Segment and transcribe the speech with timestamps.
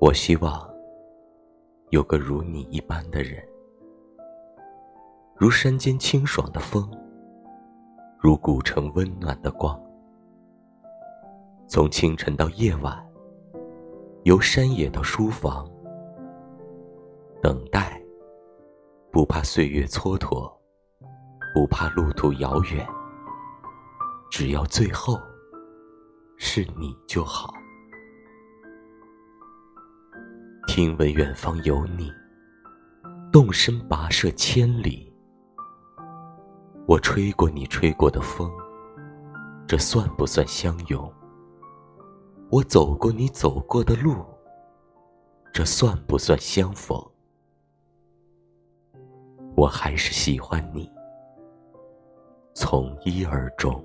[0.00, 0.72] 我希望
[1.90, 3.44] 有个如你一般的人，
[5.34, 6.88] 如山间清爽的风，
[8.16, 9.76] 如古城温暖的光。
[11.66, 13.04] 从清晨到夜晚，
[14.22, 15.68] 由山野到书房，
[17.42, 18.00] 等待，
[19.10, 20.48] 不怕岁月蹉跎，
[21.52, 22.86] 不怕路途遥远，
[24.30, 25.18] 只要最后
[26.36, 27.52] 是你就好。
[30.78, 32.08] 听闻远方有你，
[33.32, 35.12] 动身跋涉千里。
[36.86, 38.48] 我吹过你吹过的风，
[39.66, 41.12] 这算不算相拥？
[42.48, 44.24] 我走过你走过的路，
[45.52, 46.96] 这算不算相逢？
[49.56, 50.88] 我还是喜欢你，
[52.54, 53.84] 从一而终。